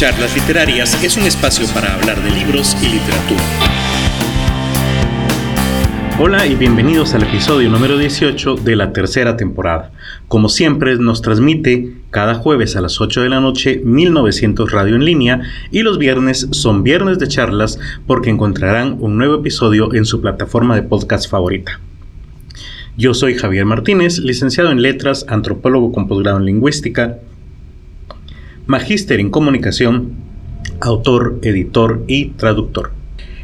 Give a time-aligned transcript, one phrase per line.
[0.00, 3.42] Charlas Literarias es un espacio para hablar de libros y literatura.
[6.18, 9.92] Hola y bienvenidos al episodio número 18 de la tercera temporada.
[10.26, 15.04] Como siempre nos transmite cada jueves a las 8 de la noche 1900 Radio en
[15.04, 20.22] línea y los viernes son viernes de charlas porque encontrarán un nuevo episodio en su
[20.22, 21.78] plataforma de podcast favorita.
[22.96, 27.18] Yo soy Javier Martínez, licenciado en letras, antropólogo con posgrado en lingüística,
[28.70, 30.12] magíster en comunicación,
[30.80, 32.92] autor, editor y traductor.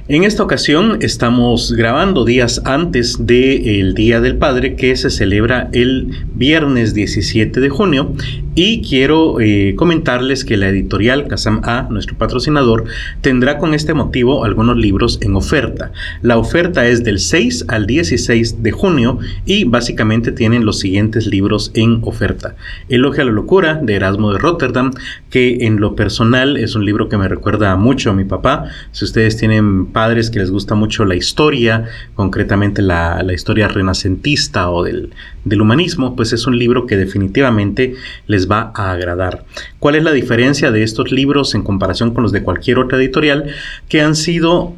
[0.09, 6.27] En esta ocasión estamos grabando días antes del Día del Padre que se celebra el
[6.33, 8.15] viernes 17 de junio
[8.55, 12.85] y quiero eh, comentarles que la editorial Kazam A, nuestro patrocinador,
[13.21, 15.93] tendrá con este motivo algunos libros en oferta.
[16.23, 21.71] La oferta es del 6 al 16 de junio y básicamente tienen los siguientes libros
[21.75, 22.57] en oferta.
[22.89, 24.93] Elogia la locura de Erasmo de Rotterdam,
[25.29, 28.71] que en lo personal es un libro que me recuerda mucho a mi papá.
[28.93, 34.85] Si ustedes tienen padres que les gusta mucho la historia, concretamente la, historia renacentista o
[34.85, 35.15] del,
[35.47, 37.95] del humanismo, pues es un libro que definitivamente
[38.27, 39.47] les va a agradar.
[39.79, 43.47] ¿Cuál es la diferencia de estos libros en comparación con los de cualquier otra editorial?
[43.89, 44.75] Que han sido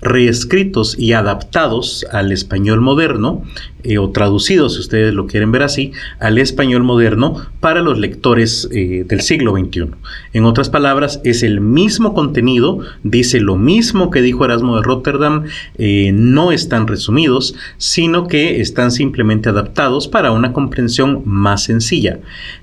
[0.00, 3.42] reescritos y adaptados al español moderno,
[3.84, 8.68] eh, o traducidos, si ustedes lo quieren ver así, al español moderno para los lectores
[8.72, 9.90] eh, del siglo XXI.
[10.32, 15.44] En otras palabras, es el mismo contenido, dice lo mismo que dijo Erasmo de Rotterdam,
[15.76, 22.18] eh, no están resumidos, sino que están simplemente adaptados para una comprensión más sencilla.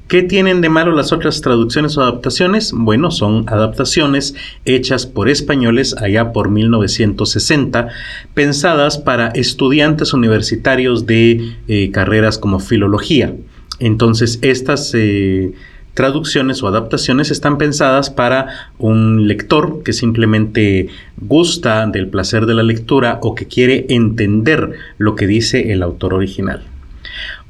[0.08, 2.72] ¿Qué tienen de malo las otras traducciones o adaptaciones?
[2.72, 6.52] Bueno, son adaptaciones hechas por españoles allá por
[7.26, 7.90] 1960,
[8.34, 13.34] pensadas para estudiantes universitarios de eh, carreras como filología.
[13.80, 15.54] Entonces, estas eh,
[15.94, 22.64] traducciones o adaptaciones están pensadas para un lector que simplemente gusta del placer de la
[22.64, 26.64] lectura o que quiere entender lo que dice el autor original.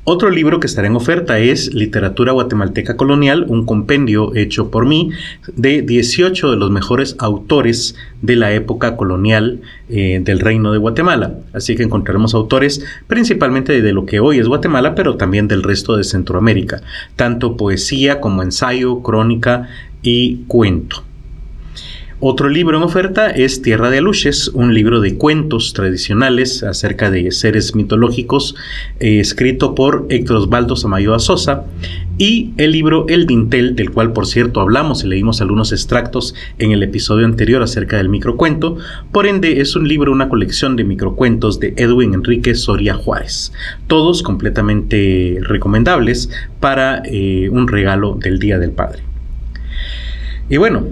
[0.08, 5.10] Otro libro que estará en oferta es Literatura Guatemalteca Colonial, un compendio hecho por mí
[5.56, 11.40] de 18 de los mejores autores de la época colonial eh, del Reino de Guatemala.
[11.54, 15.98] Así que encontraremos autores principalmente de lo que hoy es Guatemala, pero también del resto
[15.98, 16.84] de Centroamérica,
[17.16, 19.70] tanto poesía como ensayo, crónica
[20.04, 21.04] y cuento.
[22.22, 27.30] Otro libro en oferta es Tierra de Aluches, un libro de cuentos tradicionales acerca de
[27.34, 28.56] seres mitológicos,
[29.02, 31.66] eh, escrito por Héctor Osvaldo Samayoa Sosa,
[32.18, 36.72] y el libro El Dintel, del cual por cierto hablamos y leímos algunos extractos en
[36.72, 38.78] el episodio anterior acerca del microcuento,
[39.12, 43.52] por ende es un libro, una colección de microcuentos de Edwin Enrique Soria Juárez,
[43.88, 46.30] todos completamente recomendables
[46.62, 49.04] para eh, un regalo del Día del Padre.
[50.48, 50.86] Y bueno,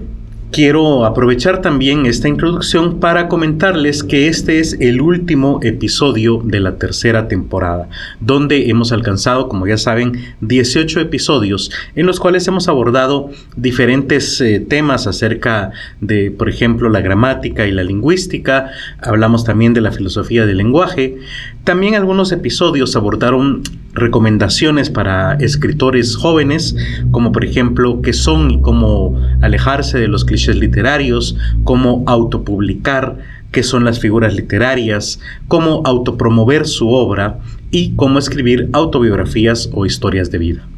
[0.54, 6.76] Quiero aprovechar también esta introducción para comentarles que este es el último episodio de la
[6.76, 7.88] tercera temporada,
[8.20, 14.60] donde hemos alcanzado, como ya saben, 18 episodios en los cuales hemos abordado diferentes eh,
[14.60, 18.70] temas acerca de, por ejemplo, la gramática y la lingüística,
[19.02, 21.16] hablamos también de la filosofía del lenguaje,
[21.64, 26.76] también algunos episodios abordaron recomendaciones para escritores jóvenes,
[27.10, 33.18] como por ejemplo qué son y cómo alejarse de los clichés literarios, cómo autopublicar,
[33.52, 37.38] qué son las figuras literarias, cómo autopromover su obra
[37.70, 40.68] y cómo escribir autobiografías o historias de vida.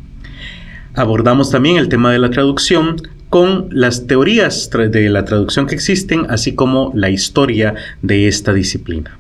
[0.95, 2.97] Abordamos también el tema de la traducción
[3.29, 9.19] con las teorías de la traducción que existen, así como la historia de esta disciplina.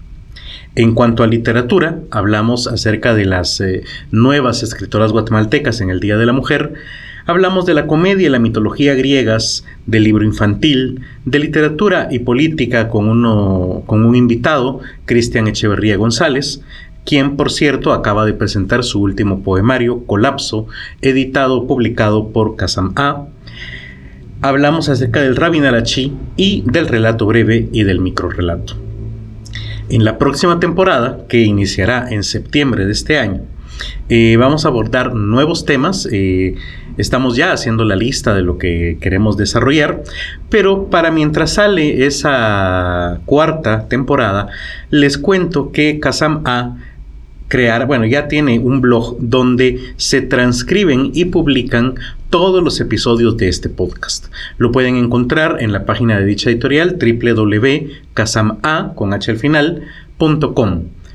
[0.74, 6.16] En cuanto a literatura, hablamos acerca de las eh, nuevas escritoras guatemaltecas en el Día
[6.16, 6.74] de la Mujer,
[7.26, 12.88] hablamos de la comedia y la mitología griegas, del libro infantil, de literatura y política
[12.88, 16.62] con, uno, con un invitado, Cristian Echeverría González,
[17.06, 20.66] quien por cierto acaba de presentar su último poemario, Colapso,
[21.02, 23.26] editado, publicado por Kazam A.
[24.42, 28.85] Hablamos acerca del Rabin Arachi y del relato breve y del microrelato.
[29.88, 33.42] En la próxima temporada, que iniciará en septiembre de este año,
[34.08, 36.08] eh, vamos a abordar nuevos temas.
[36.10, 36.56] Eh,
[36.96, 40.02] estamos ya haciendo la lista de lo que queremos desarrollar,
[40.50, 44.48] pero para mientras sale esa cuarta temporada,
[44.90, 46.76] les cuento que Kazam A
[47.48, 51.94] crear, bueno, ya tiene un blog donde se transcriben y publican
[52.30, 54.26] todos los episodios de este podcast.
[54.58, 59.82] Lo pueden encontrar en la página de dicha editorial www.casama con h al final,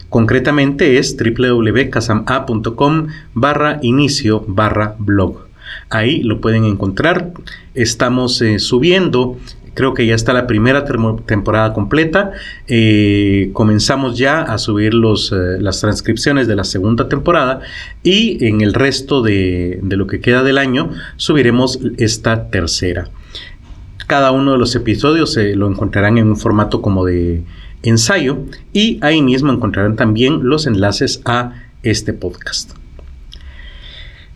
[0.09, 5.47] Concretamente es www.casama.com barra inicio barra blog.
[5.89, 7.31] Ahí lo pueden encontrar.
[7.73, 9.37] Estamos eh, subiendo
[9.81, 10.85] Creo que ya está la primera
[11.25, 12.33] temporada completa.
[12.67, 17.61] Eh, comenzamos ya a subir los, eh, las transcripciones de la segunda temporada
[18.03, 23.09] y en el resto de, de lo que queda del año subiremos esta tercera.
[24.05, 27.43] Cada uno de los episodios se lo encontrarán en un formato como de
[27.81, 28.37] ensayo
[28.73, 32.73] y ahí mismo encontrarán también los enlaces a este podcast.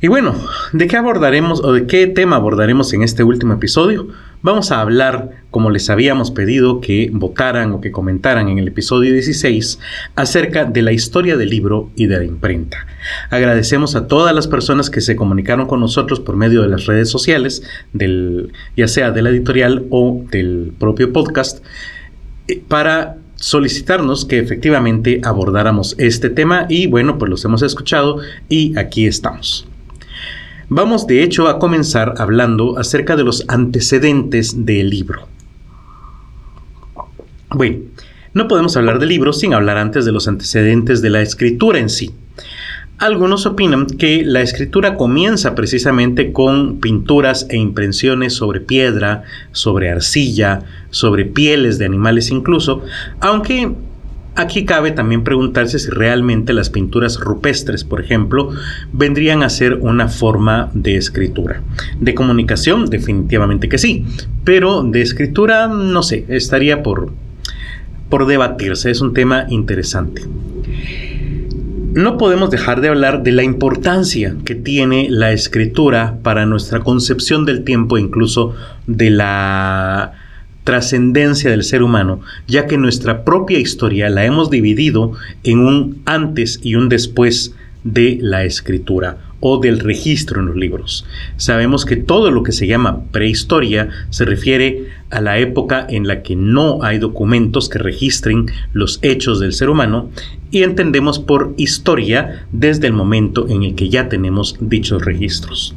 [0.02, 0.34] Y bueno,
[0.74, 4.08] ¿de qué abordaremos o de qué tema abordaremos en este último episodio?
[4.46, 9.12] Vamos a hablar, como les habíamos pedido que votaran o que comentaran en el episodio
[9.12, 9.80] 16,
[10.16, 12.86] acerca de la historia del libro y de la imprenta.
[13.32, 17.10] Agradecemos a todas las personas que se comunicaron con nosotros por medio de las redes
[17.10, 17.64] sociales,
[18.78, 21.66] ya sea de la editorial o del propio podcast,
[22.48, 28.78] eh, para solicitarnos que efectivamente abordáramos este tema y bueno, pues los hemos escuchado y
[28.78, 29.68] aquí estamos.
[30.70, 35.28] Vamos de hecho a comenzar hablando acerca de los antecedentes del libro.
[37.52, 37.84] Bueno,
[38.34, 41.90] no podemos hablar del libro sin hablar antes de los antecedentes de la escritura en
[41.90, 42.14] sí.
[42.98, 50.64] Algunos opinan que la escritura comienza precisamente con pinturas e impresiones sobre piedra, sobre arcilla,
[50.90, 52.82] sobre pieles de animales incluso,
[53.20, 53.72] aunque
[54.38, 58.50] Aquí cabe también preguntarse si realmente las pinturas rupestres, por ejemplo,
[58.92, 61.62] vendrían a ser una forma de escritura.
[62.02, 64.06] De comunicación, definitivamente que sí,
[64.44, 67.14] pero de escritura, no sé, estaría por,
[68.10, 70.24] por debatirse, es un tema interesante.
[71.94, 77.46] No podemos dejar de hablar de la importancia que tiene la escritura para nuestra concepción
[77.46, 78.54] del tiempo, incluso
[78.86, 80.12] de la
[80.66, 85.14] trascendencia del ser humano, ya que nuestra propia historia la hemos dividido
[85.44, 91.06] en un antes y un después de la escritura o del registro en los libros.
[91.38, 96.24] Sabemos que todo lo que se llama prehistoria se refiere a la época en la
[96.24, 100.10] que no hay documentos que registren los hechos del ser humano
[100.50, 105.76] y entendemos por historia desde el momento en el que ya tenemos dichos registros.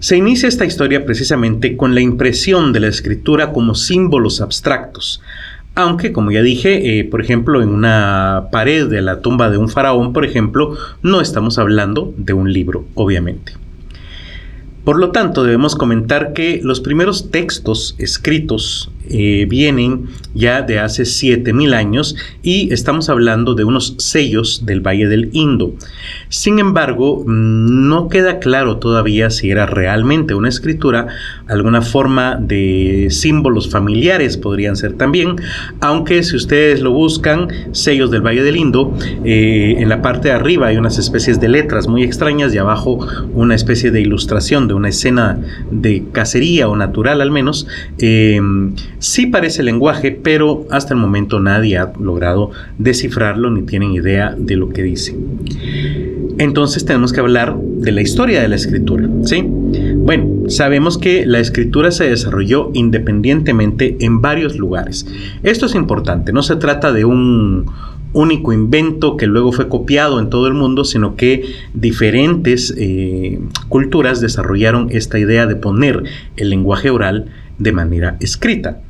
[0.00, 5.20] Se inicia esta historia precisamente con la impresión de la escritura como símbolos abstractos,
[5.74, 9.68] aunque, como ya dije, eh, por ejemplo, en una pared de la tumba de un
[9.68, 13.52] faraón, por ejemplo, no estamos hablando de un libro, obviamente.
[14.84, 21.04] Por lo tanto, debemos comentar que los primeros textos escritos eh, vienen ya de hace
[21.04, 25.74] 7000 años y estamos hablando de unos sellos del Valle del Indo.
[26.28, 31.08] Sin embargo, no queda claro todavía si era realmente una escritura,
[31.48, 35.36] alguna forma de símbolos familiares podrían ser también,
[35.80, 40.34] aunque si ustedes lo buscan, sellos del Valle del Indo, eh, en la parte de
[40.34, 44.74] arriba hay unas especies de letras muy extrañas y abajo una especie de ilustración de
[44.74, 47.66] una escena de cacería o natural al menos.
[47.98, 48.40] Eh,
[49.00, 54.56] Sí parece lenguaje, pero hasta el momento nadie ha logrado descifrarlo ni tienen idea de
[54.56, 55.16] lo que dice.
[56.36, 59.42] Entonces tenemos que hablar de la historia de la escritura, ¿sí?
[59.42, 65.06] Bueno, sabemos que la escritura se desarrolló independientemente en varios lugares.
[65.42, 67.70] Esto es importante, no se trata de un
[68.12, 74.20] único invento que luego fue copiado en todo el mundo, sino que diferentes eh, culturas
[74.20, 76.02] desarrollaron esta idea de poner
[76.36, 77.26] el lenguaje oral
[77.58, 78.80] de manera escrita.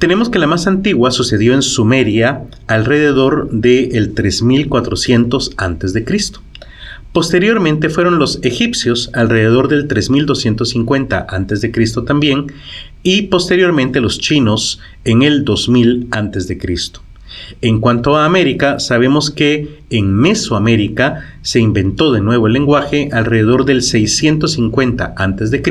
[0.00, 6.04] Tenemos que la más antigua sucedió en Sumeria alrededor del 3400 a.C.
[7.12, 11.72] Posteriormente fueron los egipcios alrededor del 3250 a.C.
[12.06, 12.46] también
[13.02, 16.58] y posteriormente los chinos en el 2000 a.C.
[17.60, 23.66] En cuanto a América, sabemos que en Mesoamérica se inventó de nuevo el lenguaje alrededor
[23.66, 25.62] del 650 a.C.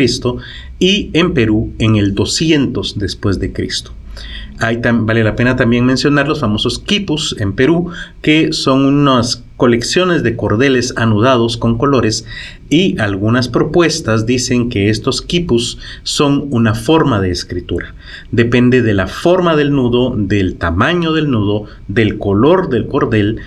[0.77, 3.93] y en Perú en el 200 después de Cristo
[4.59, 10.35] vale la pena también mencionar los famosos quipus en Perú, que son unas colecciones de
[10.35, 12.25] cordeles anudados con colores
[12.69, 17.93] y algunas propuestas dicen que estos quipus son una forma de escritura.
[18.31, 23.39] Depende de la forma del nudo, del tamaño del nudo, del color del cordel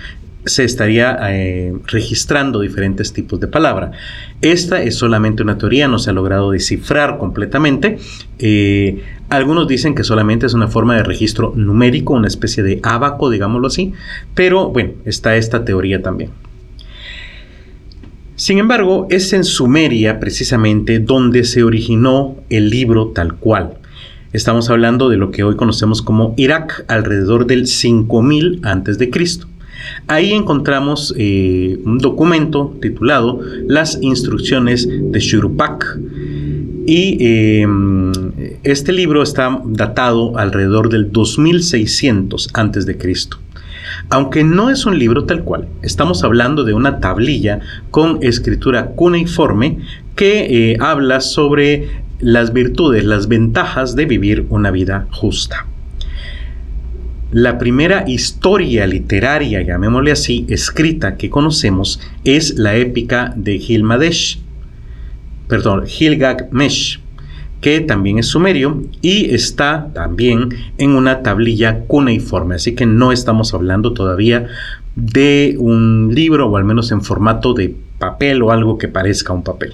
[0.45, 3.91] se estaría eh, registrando diferentes tipos de palabra.
[4.41, 7.97] Esta es solamente una teoría, no se ha logrado descifrar completamente.
[8.39, 13.29] Eh, algunos dicen que solamente es una forma de registro numérico, una especie de abaco,
[13.29, 13.93] digámoslo así,
[14.35, 16.31] pero bueno, está esta teoría también.
[18.35, 23.77] Sin embargo, es en Sumeria precisamente donde se originó el libro tal cual.
[24.33, 29.09] Estamos hablando de lo que hoy conocemos como Irak alrededor del 5000 a.C.
[30.07, 35.99] Ahí encontramos eh, un documento titulado Las instrucciones de Shurupak.
[36.85, 37.65] Y eh,
[38.63, 42.97] este libro está datado alrededor del 2600 a.C.
[44.09, 49.79] Aunque no es un libro tal cual, estamos hablando de una tablilla con escritura cuneiforme
[50.15, 55.67] que eh, habla sobre las virtudes, las ventajas de vivir una vida justa.
[57.33, 64.39] La primera historia literaria, llamémosle así, escrita que conocemos es la épica de Gilgamesh,
[65.47, 66.99] perdón, Gilgamesh,
[67.59, 73.55] que también es sumerio y está también en una tablilla cuneiforme, así que no estamos
[73.55, 74.45] hablando todavía
[74.95, 79.43] de un libro o al menos en formato de papel o algo que parezca un
[79.43, 79.73] papel.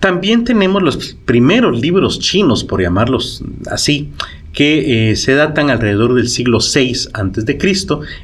[0.00, 4.10] También tenemos los primeros libros chinos, por llamarlos así,
[4.52, 7.58] que eh, se datan alrededor del siglo VI a.C.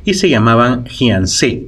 [0.05, 1.67] y se llamaban Jianse.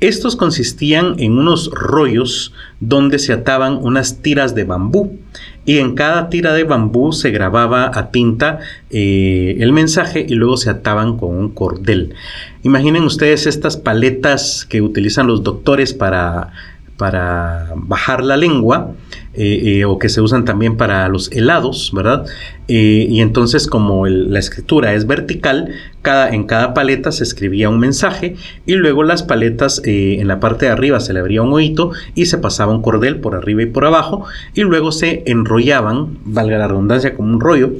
[0.00, 5.18] Estos consistían en unos rollos donde se ataban unas tiras de bambú
[5.64, 8.60] y en cada tira de bambú se grababa a tinta
[8.90, 12.14] eh, el mensaje y luego se ataban con un cordel.
[12.62, 16.52] Imaginen ustedes estas paletas que utilizan los doctores para,
[16.98, 18.90] para bajar la lengua
[19.32, 22.26] eh, eh, o que se usan también para los helados, ¿verdad?
[22.66, 25.70] Eh, y entonces como la escritura es vertical,
[26.02, 28.34] cada, en cada paleta se escribía un mensaje
[28.66, 32.26] y luego las paletas en la parte de arriba se le abría un oído y
[32.26, 34.24] se pasaba un cordel por arriba y por abajo
[34.54, 37.74] y luego se enrollaban, valga la redundancia, como un rollo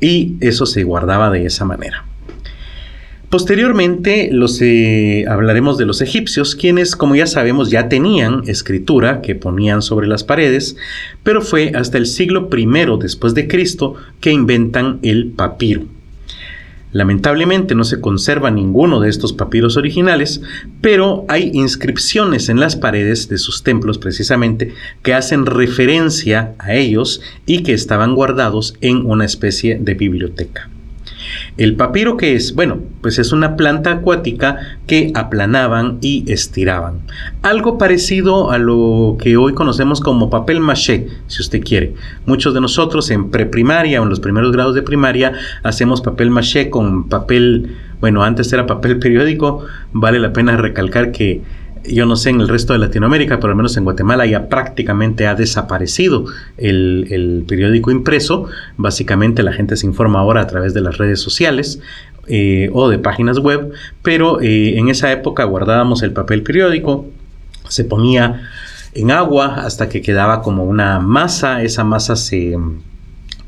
[0.00, 2.04] y eso se guardaba de esa manera.
[3.34, 9.82] Posteriormente eh, hablaremos de los egipcios, quienes, como ya sabemos, ya tenían escritura que ponían
[9.82, 10.76] sobre las paredes,
[11.24, 12.64] pero fue hasta el siglo I
[13.00, 15.82] después de Cristo que inventan el papiro.
[16.92, 20.40] Lamentablemente no se conserva ninguno de estos papiros originales,
[20.80, 27.20] pero hay inscripciones en las paredes de sus templos precisamente que hacen referencia a ellos
[27.46, 30.70] y que estaban guardados en una especie de biblioteca.
[31.56, 37.00] El papiro que es, bueno, pues es una planta acuática que aplanaban y estiraban.
[37.42, 41.94] Algo parecido a lo que hoy conocemos como papel maché, si usted quiere.
[42.26, 46.70] Muchos de nosotros en preprimaria o en los primeros grados de primaria hacemos papel maché
[46.70, 49.64] con papel, bueno, antes era papel periódico.
[49.92, 51.42] Vale la pena recalcar que
[51.86, 55.26] yo no sé en el resto de Latinoamérica, pero al menos en Guatemala ya prácticamente
[55.26, 56.26] ha desaparecido
[56.56, 58.48] el, periódico impreso.
[58.76, 61.80] Básicamente la gente se informa ahora a través de las redes sociales
[62.26, 63.72] eh, o de páginas web,
[64.02, 67.06] pero eh, en esa época guardábamos el papel periódico,
[67.68, 68.48] se ponía
[68.94, 72.56] en agua hasta que quedaba como una masa, esa masa se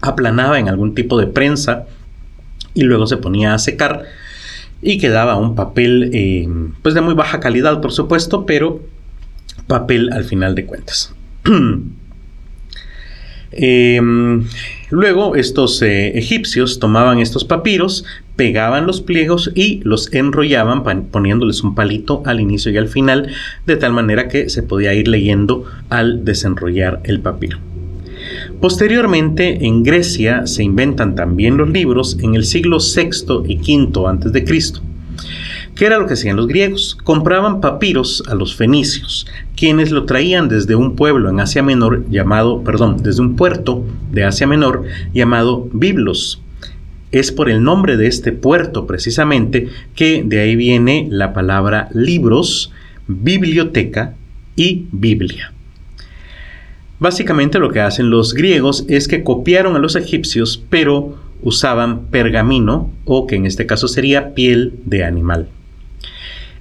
[0.01, 1.87] aplanaba en algún tipo de prensa
[2.75, 4.05] y luego se ponía a secar
[4.83, 6.49] y quedaba un papel eh,
[6.83, 8.83] pues de muy baja calidad por supuesto, pero
[9.67, 11.15] papel al final de cuentas.
[13.59, 14.45] Em,
[14.91, 18.05] luego estos eh, egipcios tomaban estos papiros,
[18.35, 23.33] pegaban los pliegos y los enrollaban poniéndoles un palito al inicio y al final,
[23.65, 27.59] de tal manera que se podía ir leyendo al desenrollar el papiro.
[28.61, 34.45] Posteriormente, en Grecia se inventan también los libros en el siglo VI y V a.C.
[35.75, 36.97] ¿Qué era lo que hacían los griegos?
[37.05, 42.65] Compraban papiros a los fenicios, quienes lo traían desde un pueblo en Asia Menor llamado,
[42.65, 46.41] perdón, desde un puerto de Asia Menor llamado Biblos.
[47.13, 52.73] Es por el nombre de este puerto precisamente que de ahí viene la palabra libros,
[53.07, 54.15] biblioteca
[54.57, 55.53] y Biblia.
[56.99, 62.91] Básicamente lo que hacen los griegos es que copiaron a los egipcios, pero usaban pergamino
[63.05, 65.49] o que en este caso sería piel de animal.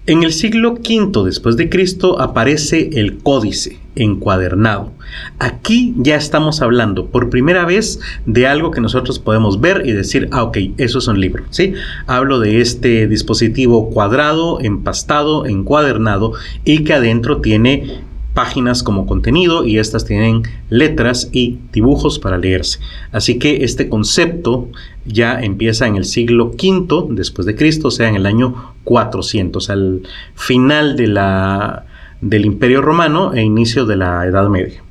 [0.08, 4.92] En el siglo V después de Cristo aparece el códice encuadernado.
[5.40, 10.28] Aquí ya estamos hablando por primera vez de algo que nosotros podemos ver y decir,
[10.32, 11.74] ah, ok, eso es un libro, ¿sí?
[12.06, 16.34] Hablo de este dispositivo cuadrado, empastado, encuadernado
[16.66, 18.04] y que adentro tiene
[18.36, 22.80] páginas como contenido y estas tienen letras y dibujos para leerse.
[23.12, 24.68] Así que este concepto
[25.06, 29.70] ya empieza en el siglo V después de Cristo, o sea, en el año 400,
[29.72, 30.02] al
[30.36, 31.86] final de la,
[32.22, 34.85] del Imperio Romano e inicio de la Edad Media.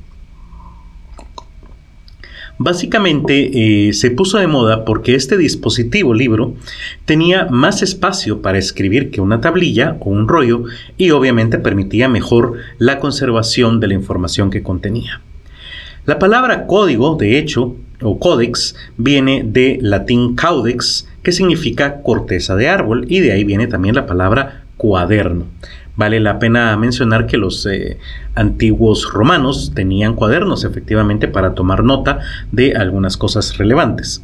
[2.57, 6.53] Básicamente eh, se puso de moda porque este dispositivo libro
[7.03, 10.63] tenía más espacio para escribir que una tablilla o un rollo
[10.97, 15.21] y obviamente permitía mejor la conservación de la información que contenía.
[16.05, 22.69] La palabra código, de hecho, o códex viene de latín caudex, que significa corteza de
[22.69, 25.45] árbol, y de ahí viene también la palabra cuaderno.
[25.97, 27.97] Vale la pena mencionar que los eh,
[28.35, 32.19] antiguos romanos tenían cuadernos efectivamente para tomar nota
[32.51, 34.23] de algunas cosas relevantes.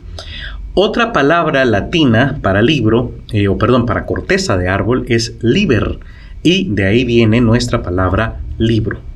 [0.73, 5.99] Otra palabra latina para libro, eh, o perdón, para corteza de árbol es liber,
[6.43, 9.10] y de ahí viene nuestra palabra libro.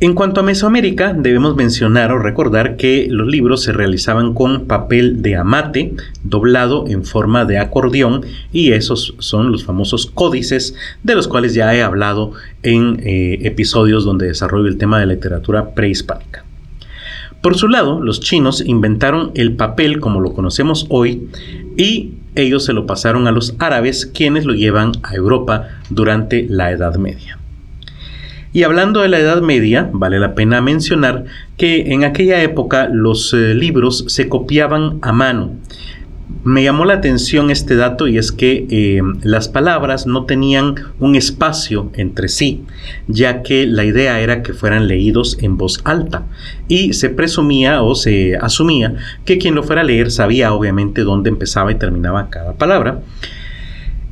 [0.00, 5.22] En cuanto a Mesoamérica, debemos mencionar o recordar que los libros se realizaban con papel
[5.22, 11.26] de amate doblado en forma de acordeón y esos son los famosos códices de los
[11.26, 12.30] cuales ya he hablado
[12.62, 16.44] en eh, episodios donde desarrollo el tema de literatura prehispánica.
[17.42, 21.28] Por su lado, los chinos inventaron el papel como lo conocemos hoy
[21.76, 26.70] y ellos se lo pasaron a los árabes quienes lo llevan a Europa durante la
[26.70, 27.38] Edad Media.
[28.52, 31.24] Y hablando de la Edad Media, vale la pena mencionar
[31.56, 35.52] que en aquella época los eh, libros se copiaban a mano.
[36.44, 41.14] Me llamó la atención este dato y es que eh, las palabras no tenían un
[41.14, 42.64] espacio entre sí,
[43.06, 46.26] ya que la idea era que fueran leídos en voz alta
[46.68, 51.28] y se presumía o se asumía que quien lo fuera a leer sabía obviamente dónde
[51.28, 53.00] empezaba y terminaba cada palabra.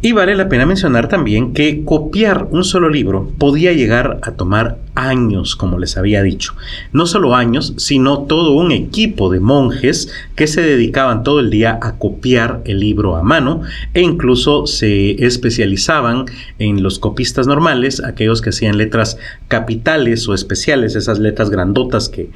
[0.03, 4.79] Y vale la pena mencionar también que copiar un solo libro podía llegar a tomar
[4.95, 6.55] años, como les había dicho.
[6.93, 11.79] No solo años, sino todo un equipo de monjes que se dedicaban todo el día
[11.81, 13.63] a copiar el libro a mano
[13.95, 16.27] e incluso se especializaban
[16.59, 19.17] en los copistas normales, aquellos que hacían letras
[19.49, 22.31] capitales o especiales, esas letras grandotas que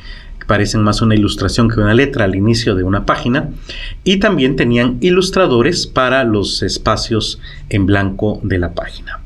[0.51, 3.51] parecen más una ilustración que una letra al inicio de una página,
[4.03, 7.39] y también tenían ilustradores para los espacios
[7.69, 9.21] en blanco de la página.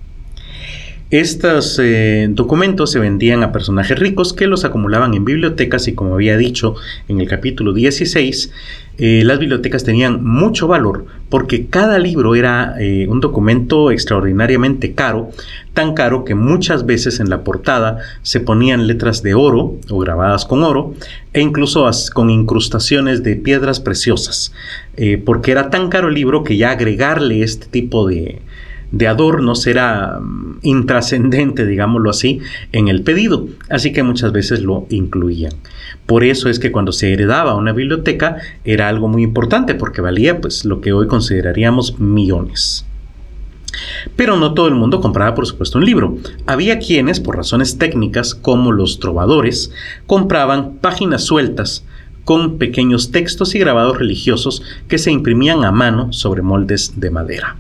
[1.09, 6.13] Estos eh, documentos se vendían a personajes ricos que los acumulaban en bibliotecas y como
[6.13, 6.75] había dicho
[7.09, 8.53] en el capítulo 16,
[8.99, 15.31] eh, las bibliotecas tenían mucho valor porque cada libro era eh, un documento extraordinariamente caro,
[15.73, 20.45] tan caro que muchas veces en la portada se ponían letras de oro o grabadas
[20.45, 20.95] con oro
[21.33, 24.53] e incluso con incrustaciones de piedras preciosas,
[24.97, 28.41] eh, porque era tan caro el libro que ya agregarle este tipo de,
[28.95, 32.41] de adornos era mm, intrascendente, digámoslo así,
[32.73, 35.53] en el pedido, así que muchas veces lo incluían.
[36.07, 40.41] Por eso es que cuando se heredaba una biblioteca era algo muy importante porque valía
[40.41, 42.87] pues lo que hoy consideraríamos millones.
[44.15, 46.17] Pero no todo el mundo compraba, por supuesto, un libro.
[46.47, 49.73] Había quienes, por razones técnicas, como los trovadores,
[50.07, 51.85] compraban páginas sueltas
[52.25, 57.57] con pequeños textos y grabados religiosos que se imprimían a mano sobre moldes de madera.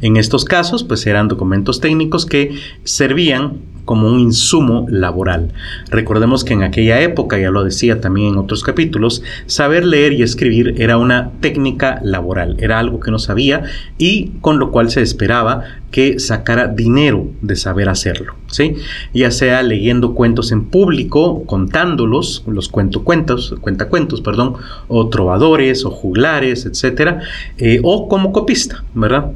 [0.00, 2.54] En estos casos, pues eran documentos técnicos que
[2.84, 5.54] servían como un insumo laboral.
[5.88, 10.22] Recordemos que en aquella época, ya lo decía también en otros capítulos, saber leer y
[10.22, 13.62] escribir era una técnica laboral, era algo que no sabía
[13.96, 18.74] y con lo cual se esperaba que sacara dinero de saber hacerlo, ¿sí?
[19.14, 24.56] Ya sea leyendo cuentos en público, contándolos, los cuentos, cuentacuentos, perdón,
[24.88, 27.22] o trovadores o juglares, etcétera,
[27.56, 29.32] eh, o como copista, ¿verdad?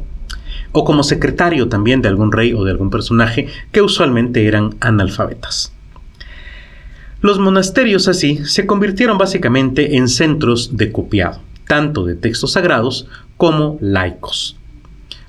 [0.73, 5.73] O como secretario también de algún rey o de algún personaje que usualmente eran analfabetas.
[7.21, 13.07] Los monasterios así se convirtieron básicamente en centros de copiado, tanto de textos sagrados
[13.37, 14.57] como laicos.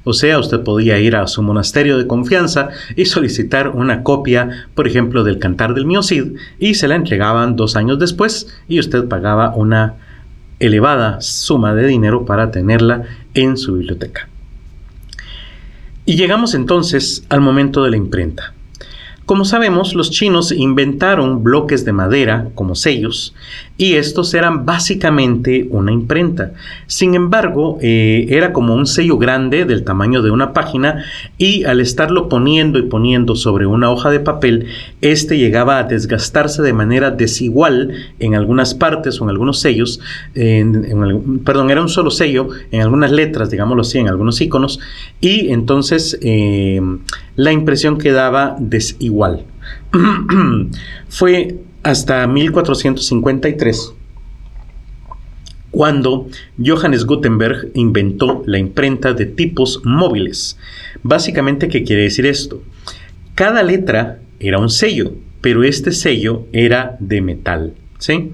[0.06, 4.88] O sea, usted podía ir a su monasterio de confianza y solicitar una copia, por
[4.88, 9.56] ejemplo, del Cantar del Miocid, y se la entregaban dos años después y usted pagaba
[9.56, 9.96] una
[10.60, 13.04] elevada suma de dinero para tenerla
[13.34, 14.30] en su biblioteca.
[16.06, 18.54] Y llegamos entonces al momento de la imprenta.
[19.26, 23.34] Como sabemos, los chinos inventaron bloques de madera como sellos
[23.78, 26.54] y estos eran básicamente una imprenta.
[26.88, 31.04] Sin embargo, eh, era como un sello grande del tamaño de una página
[31.38, 34.68] y al estarlo poniendo y poniendo sobre una hoja de papel,
[35.02, 40.00] este llegaba a desgastarse de manera desigual en algunas partes o en algunos sellos.
[40.34, 44.80] perdón, era un solo sello en algunas letras, digámoslo así, en algunos iconos
[45.20, 46.82] y entonces eh,
[47.36, 49.44] la impresión quedaba desigual igual.
[51.08, 53.94] Fue hasta 1453
[55.74, 56.28] cuando
[56.64, 60.60] Johannes Gutenberg inventó la imprenta de tipos móviles.
[61.02, 62.62] Básicamente, ¿qué quiere decir esto?
[63.34, 67.74] Cada letra era un sello, pero este sello era de metal.
[67.98, 68.34] ¿sí?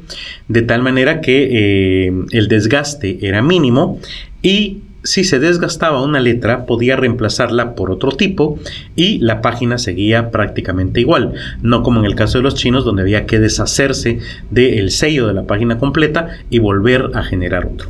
[0.50, 4.02] De tal manera que eh, el desgaste era mínimo
[4.42, 8.60] y si se desgastaba una letra, podía reemplazarla por otro tipo
[8.96, 13.02] y la página seguía prácticamente igual, no como en el caso de los chinos donde
[13.02, 14.20] había que deshacerse
[14.52, 17.90] del sello de la página completa y volver a generar otro.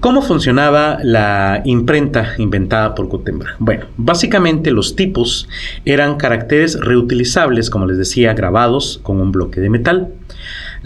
[0.00, 3.54] ¿Cómo funcionaba la imprenta inventada por Gutenberg?
[3.58, 5.48] Bueno, básicamente los tipos
[5.86, 10.10] eran caracteres reutilizables, como les decía, grabados con un bloque de metal.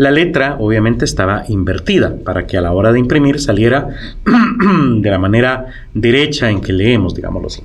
[0.01, 3.89] La letra obviamente estaba invertida para que a la hora de imprimir saliera
[4.97, 7.61] de la manera derecha en que leemos, digámoslo así.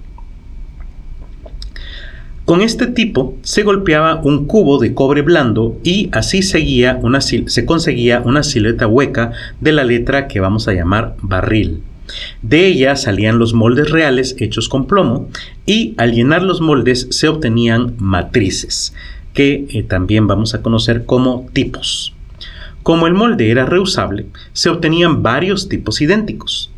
[2.44, 7.66] Con este tipo se golpeaba un cubo de cobre blando y así seguía una, se
[7.66, 11.84] conseguía una silueta hueca de la letra que vamos a llamar barril.
[12.42, 15.30] De ella salían los moldes reales hechos con plomo
[15.66, 18.94] y al llenar los moldes se obtenían matrices,
[19.34, 22.15] que eh, también vamos a conocer como tipos.
[22.86, 26.70] Como el molde era reusable, se obtenían varios tipos idénticos.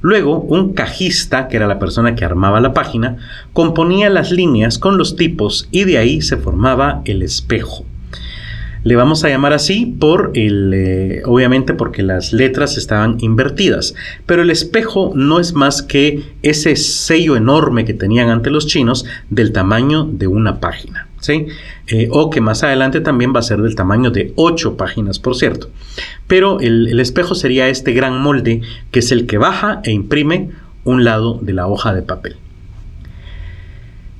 [0.00, 3.18] Luego, un cajista, que era la persona que armaba la página,
[3.52, 7.84] componía las líneas con los tipos y de ahí se formaba el espejo.
[8.82, 14.40] Le vamos a llamar así por el, eh, obviamente porque las letras estaban invertidas, pero
[14.40, 19.52] el espejo no es más que ese sello enorme que tenían ante los chinos del
[19.52, 21.08] tamaño de una página.
[21.28, 25.36] Eh, o que más adelante también va a ser del tamaño de 8 páginas, por
[25.36, 25.70] cierto.
[26.26, 30.50] Pero el, espejo sería este gran molde que es el que baja e imprime
[30.84, 32.36] un lado de la hoja de papel.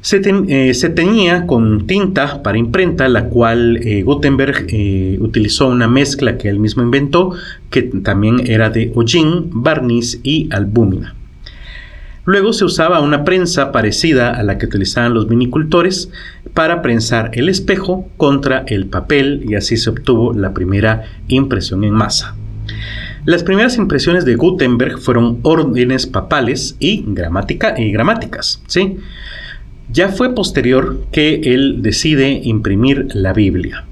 [0.00, 4.66] Se, eh, tenía con tinta para imprenta, la cual eh, Gutenberg
[5.20, 7.34] utilizó una mezcla que él mismo inventó,
[7.70, 11.14] que también era de hollín, barniz y albúmina.
[12.24, 16.08] Luego se usaba una prensa parecida a la que utilizaban los vinicultores
[16.54, 21.94] para prensar el espejo contra el papel y así se obtuvo la primera impresión en
[21.94, 22.36] masa.
[23.24, 28.60] Las primeras impresiones de Gutenberg fueron órdenes papales y, gramática, y gramáticas.
[28.66, 28.96] ¿sí?
[29.92, 33.84] Ya fue posterior que él decide imprimir la Biblia.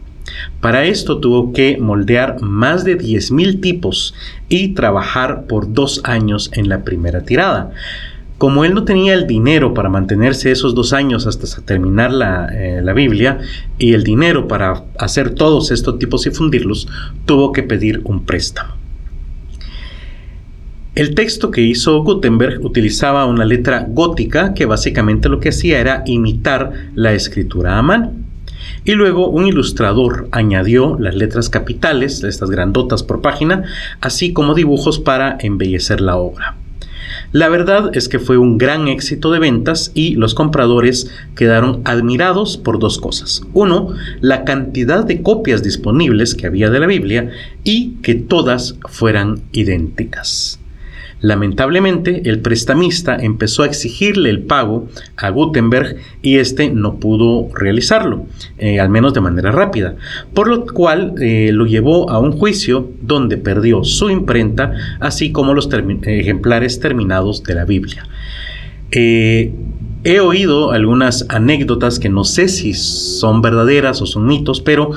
[0.60, 4.14] Para esto tuvo que moldear más de 10.000 tipos
[4.48, 7.70] y trabajar por dos años en la primera tirada.
[8.40, 12.10] Como él no tenía el dinero para mantenerse esos dos años hasta terminar
[12.54, 13.36] eh, la, Biblia
[13.76, 16.88] y el dinero para hacer todos estos tipos y fundirlos,
[17.26, 18.72] tuvo que pedir un préstamo.
[20.94, 26.02] El texto que hizo Gutenberg utilizaba una letra gótica que básicamente lo que hacía era
[26.06, 28.14] imitar la escritura a mano.
[28.86, 33.64] Y luego un ilustrador añadió las letras capitales, estas grandotas por página,
[34.00, 36.56] así como dibujos para embellecer la obra.
[37.32, 42.56] La verdad es que fue un gran éxito de ventas y los compradores quedaron admirados
[42.56, 43.42] por dos cosas.
[43.52, 47.30] Uno, la cantidad de copias disponibles que había de la Biblia
[47.62, 50.58] y que todas fueran idénticas.
[51.20, 58.26] Lamentablemente, el prestamista empezó a exigirle el pago a Gutenberg y este no pudo realizarlo,
[58.58, 59.96] eh, al menos de manera rápida,
[60.32, 65.52] por lo cual eh, lo llevó a un juicio donde perdió su imprenta, así como
[65.52, 65.68] los
[66.02, 68.06] ejemplares terminados de la Biblia.
[68.90, 69.52] Eh,
[70.02, 74.92] he oído algunas anécdotas que no sé si son verdaderas o son mitos, pero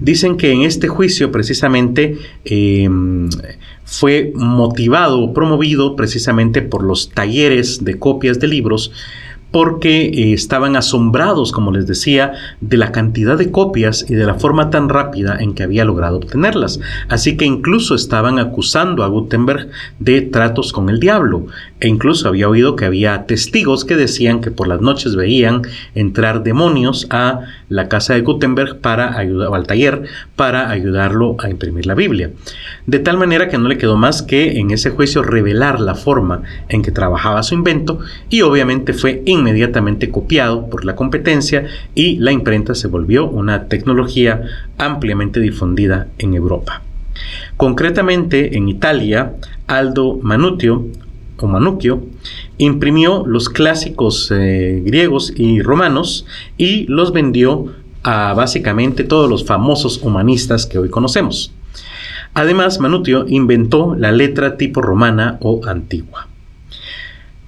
[0.00, 2.18] dicen que en este juicio precisamente
[3.88, 8.92] fue motivado promovido precisamente por los talleres de copias de libros
[9.50, 14.34] porque eh, estaban asombrados, como les decía, de la cantidad de copias y de la
[14.34, 16.80] forma tan rápida en que había logrado obtenerlas.
[17.08, 21.46] Así que incluso estaban acusando a Gutenberg de tratos con el diablo.
[21.80, 25.62] E incluso había oído que había testigos que decían que por las noches veían
[25.94, 30.02] entrar demonios a la casa de Gutenberg para ayudar, al taller
[30.34, 32.30] para ayudarlo a imprimir la Biblia.
[32.86, 36.42] De tal manera que no le quedó más que en ese juicio revelar la forma
[36.68, 42.32] en que trabajaba su invento y obviamente fue inmediatamente copiado por la competencia y la
[42.32, 44.42] imprenta se volvió una tecnología
[44.78, 46.82] ampliamente difundida en Europa.
[47.56, 49.34] Concretamente en Italia,
[49.66, 50.86] Aldo Manutio
[51.40, 52.02] o Manucchio
[52.58, 57.72] imprimió los clásicos eh, griegos y romanos y los vendió
[58.02, 61.52] a básicamente todos los famosos humanistas que hoy conocemos.
[62.34, 66.28] Además, Manutio inventó la letra tipo romana o antigua.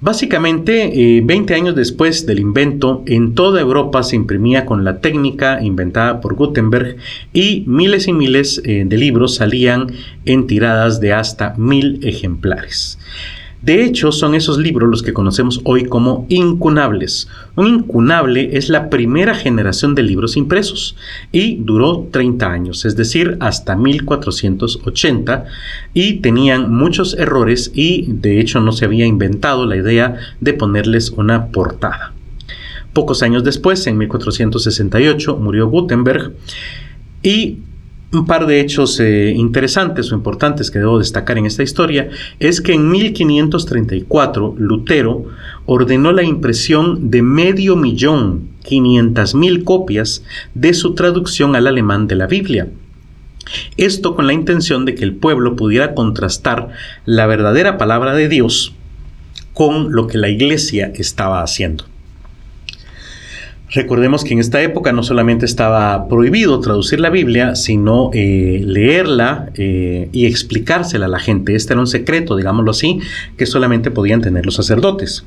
[0.01, 5.61] Básicamente, 20 eh, años después del invento, en toda Europa se imprimía con la técnica
[5.61, 6.97] inventada por Gutenberg
[7.33, 9.91] y miles y miles eh, de libros salían
[10.25, 12.97] en tiradas de hasta mil ejemplares.
[13.61, 17.27] De hecho, son esos libros los que conocemos hoy como incunables.
[17.55, 20.95] Un incunable es la primera generación de libros impresos
[21.31, 25.45] y duró 30 años, es decir, hasta 1480
[25.93, 31.11] y tenían muchos errores y de hecho no se había inventado la idea de ponerles
[31.11, 32.13] una portada.
[32.93, 36.33] Pocos años después, en 1468, murió Gutenberg
[37.23, 37.59] y
[38.13, 42.59] un par de hechos eh, interesantes o importantes que debo destacar en esta historia es
[42.59, 45.25] que en 1534 Lutero
[45.65, 52.15] ordenó la impresión de medio millón, 500 mil copias de su traducción al alemán de
[52.15, 52.69] la Biblia.
[53.77, 56.69] Esto con la intención de que el pueblo pudiera contrastar
[57.05, 58.73] la verdadera palabra de Dios
[59.53, 61.90] con lo que la iglesia estaba haciendo.
[63.73, 69.49] Recordemos que en esta época no solamente estaba prohibido traducir la Biblia, sino eh, leerla
[69.55, 71.55] eh, y explicársela a la gente.
[71.55, 72.99] Este era un secreto, digámoslo así,
[73.37, 75.23] que solamente podían tener los sacerdotes.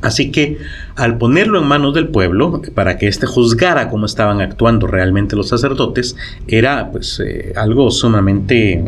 [0.00, 0.56] Así que
[0.96, 5.48] al ponerlo en manos del pueblo, para que éste juzgara cómo estaban actuando realmente los
[5.48, 8.82] sacerdotes, era pues eh, algo sumamente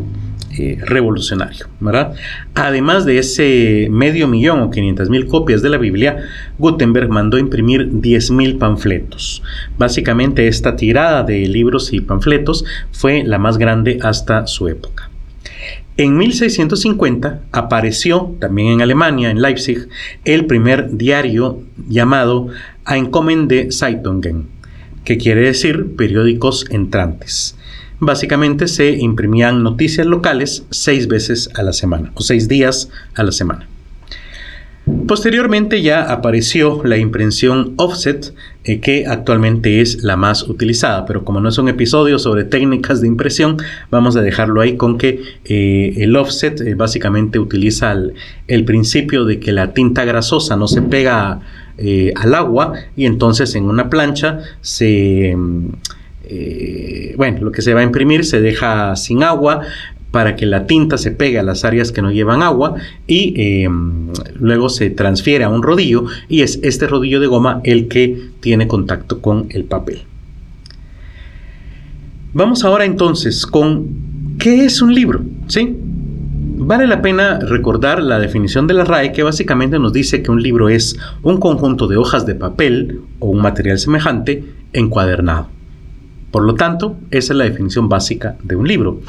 [0.58, 2.12] eh, revolucionario, ¿verdad?
[2.54, 6.24] Además de ese medio millón o 500 mil copias de la Biblia,
[6.58, 9.44] Gutenberg mandó imprimir 10 mil panfletos.
[9.78, 15.08] Básicamente esta tirada de libros y panfletos fue la más grande hasta su época.
[15.96, 19.86] En 1650 apareció también en Alemania, en Leipzig,
[20.24, 22.48] el primer diario llamado
[22.88, 24.48] Einkommende Zeitungen,
[25.04, 27.56] que quiere decir periódicos entrantes
[28.00, 33.32] básicamente se imprimían noticias locales seis veces a la semana o seis días a la
[33.32, 33.68] semana.
[35.06, 38.34] Posteriormente ya apareció la impresión offset,
[38.64, 43.00] eh, que actualmente es la más utilizada, pero como no es un episodio sobre técnicas
[43.00, 43.58] de impresión,
[43.90, 47.94] vamos a dejarlo ahí con que eh, el offset eh, básicamente utiliza
[48.46, 51.40] el, principio de que la tinta grasosa no se pega
[52.16, 55.68] al agua y entonces en una plancha se mm,
[56.32, 59.62] eh, bueno, lo que se va a imprimir se deja sin agua
[60.12, 62.74] para que la tinta se pegue a las áreas que no llevan agua
[63.06, 67.88] y em, luego se transfiere a un rodillo y es este rodillo de goma el
[67.88, 70.02] que tiene contacto con el papel.
[72.32, 75.22] Vamos ahora entonces con ¿qué es un libro?
[75.48, 75.76] ¿Sí?
[76.62, 80.42] Vale la pena recordar la definición de la RAE que básicamente nos dice que un
[80.42, 85.59] libro es un conjunto de hojas de papel o un material semejante encuadernado.
[86.30, 89.00] Por lo tanto, esa es la definición básica de un libro.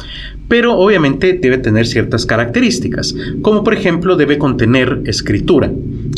[0.48, 5.72] Pero obviamente debe tener ciertas características, como por ejemplo debe contener escritura,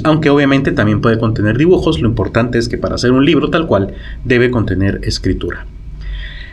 [0.03, 3.67] aunque obviamente también puede contener dibujos, lo importante es que para hacer un libro tal
[3.67, 5.65] cual debe contener escritura.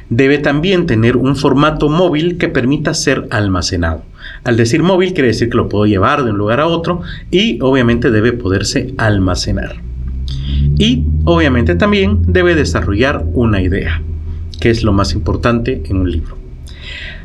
[0.08, 4.02] Debe también tener un formato móvil que permita ser almacenado.
[4.42, 7.60] Al decir móvil quiere decir que lo puedo llevar de un lugar a otro y
[7.62, 9.76] obviamente debe poderse almacenar.
[10.76, 14.02] Y obviamente también debe desarrollar una idea
[14.60, 16.40] que es lo más importante en un libro.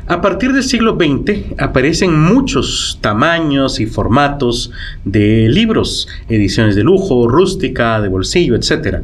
[0.08, 4.70] A partir del siglo XX aparecen muchos tamaños y formatos
[5.04, 8.98] de libros, ediciones de lujo, rústica, de bolsillo, etc.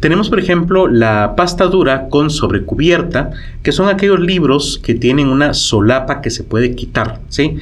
[0.00, 5.52] Tenemos, por ejemplo, la pasta dura con sobrecubierta, que son aquellos libros que tienen una
[5.52, 7.20] solapa que se puede quitar.
[7.28, 7.58] ¿sí?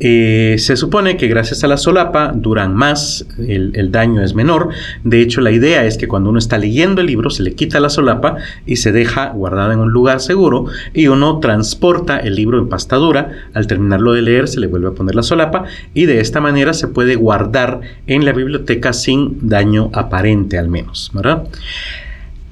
[0.00, 4.70] Eh, se supone que gracias a la solapa duran más, el, daño es menor.
[5.04, 7.78] De hecho, la idea es que cuando uno está leyendo el libro se le quita
[7.78, 12.58] la solapa y se deja guardada en un lugar seguro y uno transporta el libro
[12.58, 13.30] en pastadura.
[13.54, 16.72] Al terminarlo de leer se le vuelve a poner la solapa y de esta manera
[16.72, 21.10] se puede guardar en la biblioteca sin daño aparente al menos.
[21.14, 21.44] ¿verdad?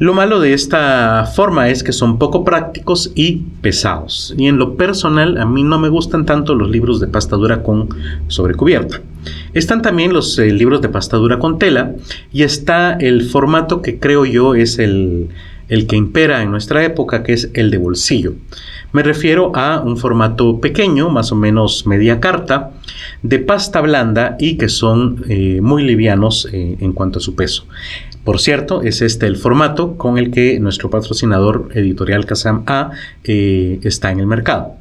[0.01, 4.35] Lo malo de esta forma es que son poco prácticos y pesados.
[4.39, 7.63] Y en lo personal, a mí no me gustan tanto los libros de pasta dura
[7.63, 7.91] con
[8.27, 9.03] sobrecubierta.
[9.53, 11.97] Están también los eh, libros de pasta dura con tela
[12.33, 15.29] y está el formato que creo yo es el,
[15.69, 18.33] el que impera en nuestra época, que es el de bolsillo.
[18.93, 22.73] Me refiero a un formato pequeño, más o menos media carta,
[23.23, 27.67] de pasta blanda y que son eh, muy livianos eh, en cuanto a su peso.
[28.25, 32.91] Por cierto, es este el formato con el que nuestro patrocinador editorial Kazam A
[33.25, 34.75] eh, está en el mercado.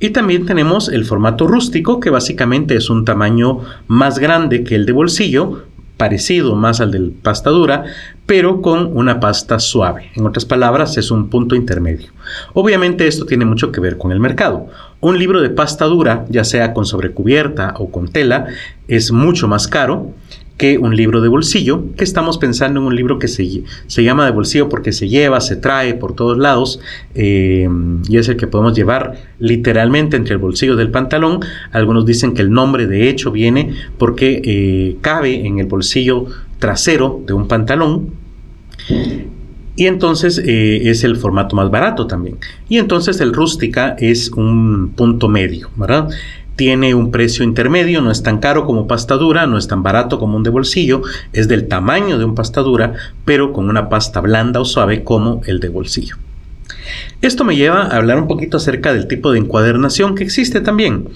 [0.00, 4.86] Y también tenemos el formato rústico, que básicamente es un tamaño más grande que el
[4.86, 5.64] de bolsillo,
[5.96, 7.84] parecido más al del pasta dura,
[8.24, 10.12] pero con una pasta suave.
[10.14, 12.12] En otras palabras, es un punto intermedio.
[12.54, 14.68] Obviamente esto tiene mucho que ver con el mercado.
[15.00, 18.46] Un libro de pasta dura, ya sea con sobrecubierta o con tela,
[18.86, 20.12] es mucho más caro
[20.58, 24.26] que un libro de bolsillo, que estamos pensando en un libro que se, se llama
[24.26, 26.80] de bolsillo porque se lleva, se trae por todos lados
[27.14, 27.68] eh,
[28.08, 31.40] y es el que podemos llevar literalmente entre el bolsillo del pantalón.
[31.70, 36.26] Algunos dicen que el nombre de hecho viene porque eh, cabe en el bolsillo
[36.58, 38.10] trasero de un pantalón.
[39.76, 42.38] Y entonces eh, es el formato más barato también.
[42.68, 46.08] Y entonces el rústica es un punto medio, ¿verdad?
[46.58, 50.18] Tiene un precio intermedio, no es tan caro como pasta dura, no es tan barato
[50.18, 52.94] como un de bolsillo, es del tamaño de un pasta dura,
[53.24, 56.16] pero con una pasta blanda o suave como el de bolsillo.
[57.22, 61.08] Esto me lleva a hablar un poquito acerca del tipo de encuadernación que existe también.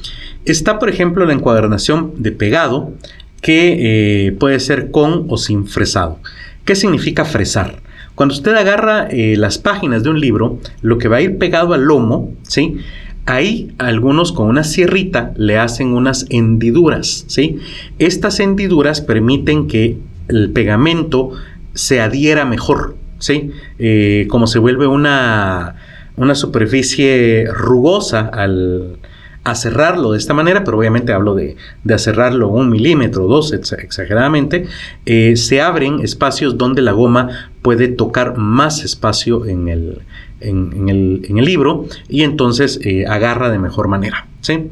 [0.44, 2.92] Está, por ejemplo, la encuadernación de pegado,
[3.40, 6.20] que eh, puede ser con o sin fresado.
[6.64, 7.82] ¿Qué significa fresar?
[8.14, 11.74] Cuando usted agarra eh, las páginas de un libro, lo que va a ir pegado
[11.74, 12.78] al lomo, ¿sí?
[13.24, 17.58] Ahí algunos con una sierrita le hacen unas hendiduras, ¿sí?
[17.98, 21.30] Estas hendiduras permiten que el pegamento
[21.74, 23.52] se adhiera mejor, ¿sí?
[23.78, 25.76] Eh, como se vuelve una,
[26.16, 28.98] una superficie rugosa al,
[29.44, 34.66] a cerrarlo de esta manera, pero obviamente hablo de, de cerrarlo un milímetro, dos exageradamente,
[35.06, 40.02] eh, se abren espacios donde la goma puede tocar más espacio en el,
[40.42, 44.26] en, el, libro y entonces eh, agarra de mejor manera.
[44.40, 44.68] ¿sí?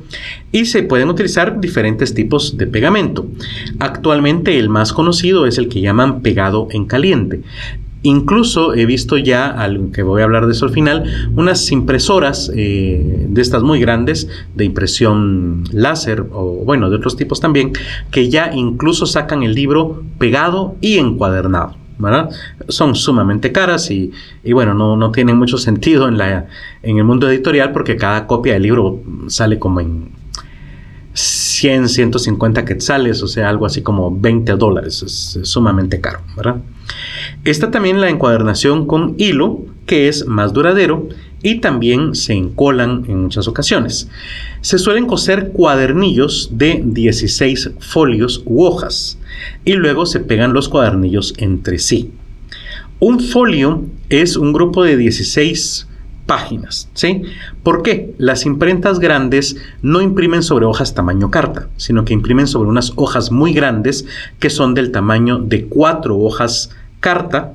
[0.52, 3.26] Y se pueden utilizar diferentes tipos de pegamento.
[3.78, 7.40] Actualmente el más conocido es el que llaman pegado en caliente.
[8.02, 11.04] Incluso he visto ya, algo que voy a hablar de eso al final,
[11.36, 17.40] unas impresoras eh, de estas muy grandes, de impresión láser o bueno, de otros tipos
[17.40, 17.72] también,
[18.10, 21.79] que ya incluso sacan el libro pegado y encuadernado.
[22.68, 24.12] Son sumamente caras y,
[24.52, 26.46] bueno, no, no, tienen mucho sentido en, la,
[26.82, 30.10] en el mundo editorial porque cada copia del libro sale como en
[31.12, 36.56] 100, 150 quetzales, o sea, algo así como 20 dólares, es, sumamente caro, ¿verdad?
[37.44, 41.08] Está también la encuadernación con hilo, que es más duradero
[41.42, 44.08] y también se encolan en muchas ocasiones.
[44.60, 49.18] Se suelen coser cuadernillos de 16 folios u hojas
[49.64, 52.12] y luego se pegan los cuadernillos entre sí.
[52.98, 55.86] Un folio es un grupo de 16
[56.26, 57.22] páginas, ¿sí?
[57.64, 58.14] ¿Por qué?
[58.18, 63.32] Las imprentas grandes no imprimen sobre hojas tamaño carta, sino que imprimen sobre unas hojas
[63.32, 64.06] muy grandes
[64.38, 67.54] que son del tamaño de cuatro hojas carta,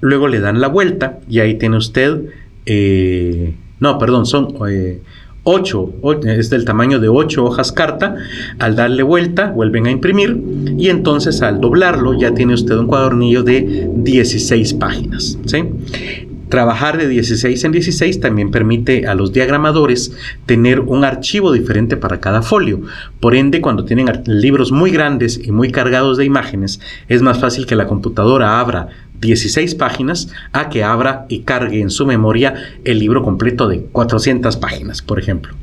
[0.00, 2.24] luego le dan la vuelta y ahí tiene usted,
[2.66, 5.02] eh, no, perdón, son eh,
[5.44, 5.94] 8,
[6.24, 8.14] es del tamaño de 8 hojas carta,
[8.58, 10.40] al darle vuelta vuelven a imprimir
[10.78, 15.38] y entonces al doblarlo ya tiene usted un cuadernillo de 16 páginas.
[15.46, 15.64] ¿sí?
[16.48, 20.12] Trabajar de 16 en 16 también permite a los diagramadores
[20.46, 22.82] tener un archivo diferente para cada folio.
[23.20, 27.66] Por ende, cuando tienen libros muy grandes y muy cargados de imágenes, es más fácil
[27.66, 28.88] que la computadora abra
[29.22, 32.54] 16 páginas a que abra y cargue en su memoria
[32.84, 35.54] el libro completo de 400 páginas, por ejemplo.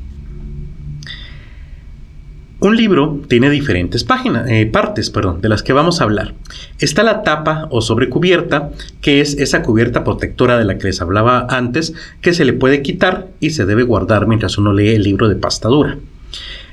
[2.58, 6.34] Un libro tiene diferentes páginas, eh, partes perdón, de las que vamos a hablar.
[6.78, 8.70] Está la tapa o sobrecubierta,
[9.00, 12.82] que es esa cubierta protectora de la que les hablaba antes, que se le puede
[12.82, 15.96] quitar y se debe guardar mientras uno lee el libro de pasta dura.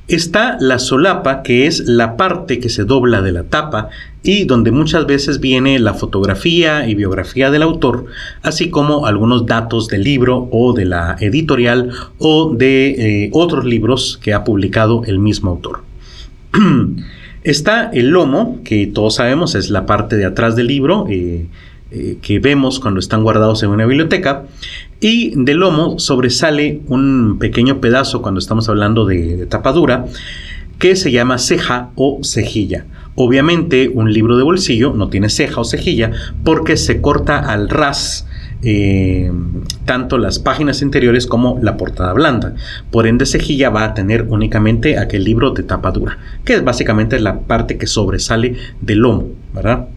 [0.07, 3.89] Está la solapa, que es la parte que se dobla de la tapa
[4.23, 8.05] y donde muchas veces viene la fotografía y biografía del autor,
[8.41, 14.17] así como algunos datos del libro o de la editorial o de eh, otros libros
[14.23, 15.83] que ha publicado el mismo autor.
[17.43, 21.05] Está el lomo, que todos sabemos es la parte de atrás del libro.
[21.09, 21.47] Eh,
[21.89, 24.43] eh, que vemos cuando están guardados en una biblioteca.
[24.99, 30.05] Y del lomo sobresale un pequeño pedazo cuando estamos hablando de, tapadura
[30.79, 32.85] que se llama ceja o cejilla.
[33.15, 36.11] Obviamente un libro de bolsillo no tiene ceja o cejilla
[36.43, 38.27] porque se corta al ras
[38.63, 39.31] eh,
[39.85, 42.55] tanto las páginas interiores como la portada blanda.
[42.91, 47.41] Por ende, cejilla va a tener únicamente aquel libro de tapadura, que es básicamente la
[47.41, 49.87] parte que sobresale del lomo, ¿verdad?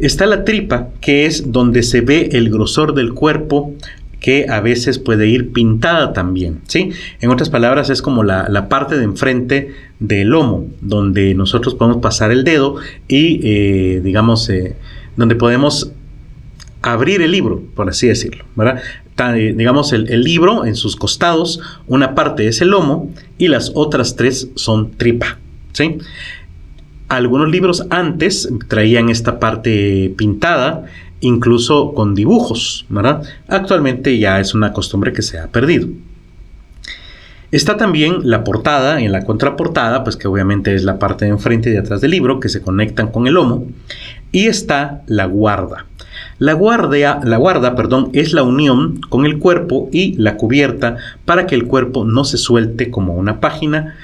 [0.00, 3.74] Está la tripa, que es donde se ve el grosor del cuerpo
[4.20, 6.90] que a veces puede ir pintada también, ¿sí?
[7.20, 12.30] En otras palabras, es como la, parte de enfrente del lomo, donde nosotros podemos pasar
[12.30, 12.76] el dedo
[13.08, 14.76] y, eh, digamos, eh,
[15.16, 15.90] donde podemos
[16.82, 18.82] abrir el libro, por así decirlo, ¿verdad?
[19.36, 23.72] Eh, digamos, el, el, libro en sus costados, una parte es el lomo y las
[23.74, 25.38] otras tres son tripa,
[25.72, 25.98] ¿sí?
[27.10, 30.84] Algunos libros antes traían esta parte pintada,
[31.18, 32.86] incluso con dibujos.
[33.48, 35.88] Actualmente ya es una costumbre que se ha perdido.
[37.50, 41.70] Está también la portada, en la contraportada, pues que obviamente es la parte de enfrente
[41.70, 43.66] y de atrás del libro, que se conectan con el lomo.
[44.30, 45.86] Y está la guarda.
[46.38, 51.46] La, guardia, la guarda perdón, es la unión con el cuerpo y la cubierta para
[51.46, 53.96] que el cuerpo no se suelte como una página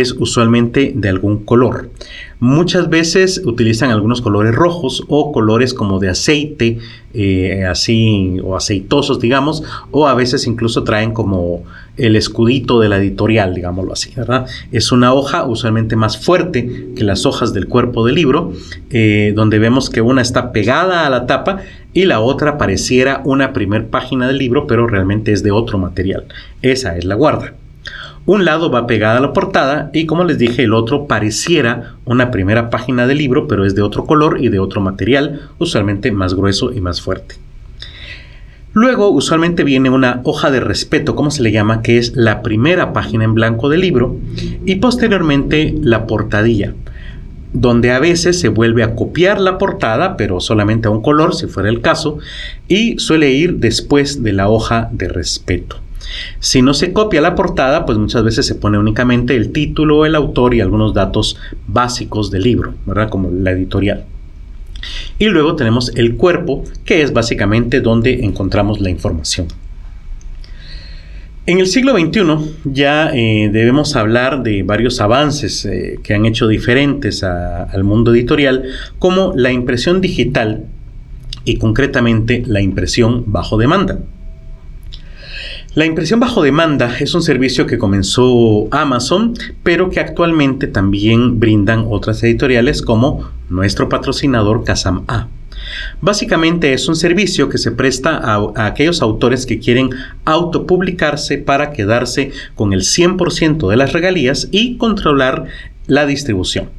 [0.00, 1.90] es usualmente de algún color.
[2.38, 6.78] Muchas veces utilizan algunos colores rojos o colores como de aceite,
[7.14, 11.64] eh, así o aceitosos, digamos, o a veces incluso traen como
[11.96, 14.46] el escudito de la editorial, digámoslo así, ¿verdad?
[14.70, 18.52] Es una hoja usualmente más fuerte que las hojas del cuerpo del libro,
[18.90, 21.60] eh, donde vemos que una está pegada a la tapa
[21.94, 26.26] y la otra pareciera una primer página del libro, pero realmente es de otro material.
[26.60, 27.54] Esa es la guarda.
[28.26, 32.32] Un lado va pegada a la portada y como les dije el otro pareciera una
[32.32, 36.34] primera página del libro pero es de otro color y de otro material, usualmente más
[36.34, 37.36] grueso y más fuerte.
[38.72, 42.92] Luego usualmente viene una hoja de respeto, como se le llama, que es la primera
[42.92, 44.16] página en blanco del libro
[44.66, 46.74] y posteriormente la portadilla
[47.52, 51.46] donde a veces se vuelve a copiar la portada, pero solamente a un color, si
[51.46, 52.18] fuera el caso,
[52.68, 55.85] y suele ir después de la hoja de respeto.
[56.40, 60.14] Si no se copia la portada, pues muchas veces se pone únicamente el título, el
[60.14, 61.36] autor y algunos datos
[61.66, 62.74] básicos del libro.
[63.10, 64.04] Como la editorial.
[65.18, 69.48] Y luego tenemos el cuerpo, que es básicamente donde encontramos la información.
[71.46, 76.48] En el siglo XXI ya eh, debemos hablar de varios avances eh, que han hecho
[76.48, 78.64] diferentes al mundo editorial,
[78.98, 80.64] como la impresión digital
[81.44, 84.00] y concretamente la impresión bajo demanda.
[85.76, 91.84] La impresión bajo demanda es un servicio que comenzó Amazon, pero que actualmente también brindan
[91.90, 95.28] otras editoriales como nuestro patrocinador Kazam A.
[96.00, 99.90] Básicamente es un servicio que se presta a, a, aquellos autores que quieren
[100.24, 105.44] autopublicarse para quedarse con el 100% de las regalías y controlar
[105.86, 106.70] la distribución.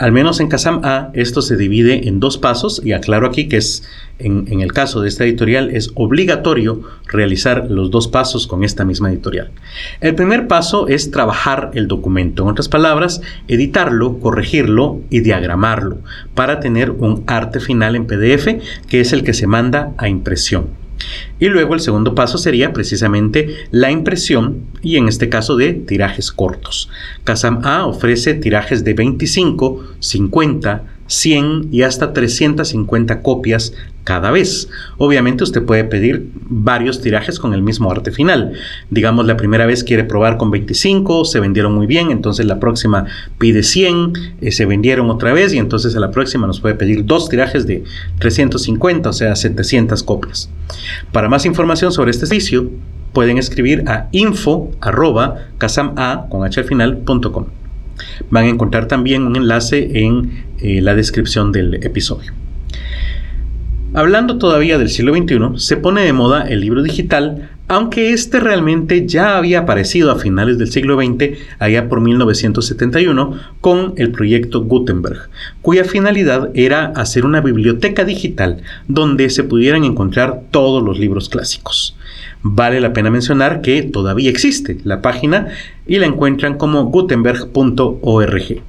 [0.00, 3.58] Al menos en Kazam A esto se divide en dos pasos y aclaro aquí que
[3.58, 3.82] es
[4.18, 9.10] en, el caso de esta editorial es obligatorio realizar los dos pasos con esta misma
[9.10, 9.50] editorial.
[10.00, 15.98] El primer paso es trabajar el documento, en otras palabras, editarlo, corregirlo y diagramarlo
[16.34, 18.48] para tener un arte final en PDF
[18.88, 20.68] que es el que se manda a impresión.
[21.38, 26.32] Y luego el segundo paso sería precisamente la impresión y en este caso de tirajes
[26.32, 26.88] cortos.
[27.24, 34.68] Kazam A ofrece tirajes de 25, 50, 100 y hasta 350 copias cada vez.
[34.96, 38.52] Obviamente usted puede pedir varios tirajes con el mismo arte final.
[38.90, 43.06] Digamos, la primera vez quiere probar con 25, se vendieron muy bien, entonces la próxima
[43.38, 47.04] pide 100, eh, se vendieron otra vez y entonces a la próxima nos puede pedir
[47.04, 47.82] dos tirajes de
[48.20, 50.48] 350, o sea, 700 copias.
[51.12, 52.70] Para más información sobre este servicio,
[53.12, 54.70] pueden escribir a info
[56.30, 56.64] con h
[58.30, 62.32] Van a encontrar también un enlace en eh, la descripción del episodio.
[63.92, 69.04] Hablando todavía del siglo XXI, se pone de moda el libro digital, aunque este realmente
[69.04, 75.28] ya había aparecido a finales del siglo XX, allá por 1971, con el proyecto Gutenberg,
[75.60, 81.96] cuya finalidad era hacer una biblioteca digital donde se pudieran encontrar todos los libros clásicos.
[82.42, 85.48] Vale la pena mencionar que todavía existe la página
[85.86, 88.62] y la encuentran como gutenberg.org.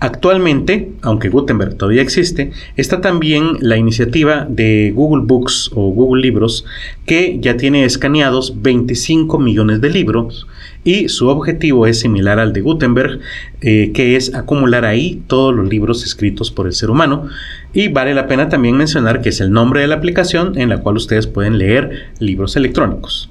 [0.00, 6.64] Actualmente, aunque Gutenberg todavía existe, está también la iniciativa de Google Books o Google Libros,
[7.06, 10.46] que ya tiene escaneados 25 millones de libros
[10.84, 13.20] y su objetivo es similar al de Gutenberg,
[13.62, 17.28] eh, que es acumular ahí todos los libros escritos por el ser humano.
[17.72, 20.78] Y vale la pena también mencionar que es el nombre de la aplicación en la
[20.78, 23.30] cual ustedes pueden leer libros electrónicos.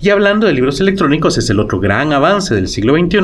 [0.00, 3.18] Y hablando de libros electrónicos es el otro gran avance del siglo XXI,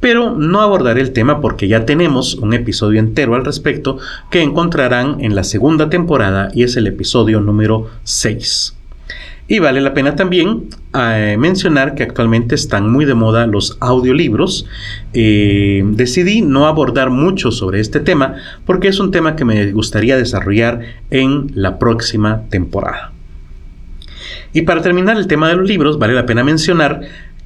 [0.00, 3.98] pero no abordaré el tema porque ya tenemos un episodio entero al respecto
[4.30, 8.74] que encontrarán en la segunda temporada y es el episodio número 6.
[9.46, 14.66] Y vale la pena también eh, mencionar que actualmente están muy de moda los audiolibros.
[15.12, 20.16] Eh, decidí no abordar mucho sobre este tema porque es un tema que me gustaría
[20.16, 23.13] desarrollar en la próxima temporada.
[24.54, 27.00] Y para terminar el tema de los libros, vale la pena mencionar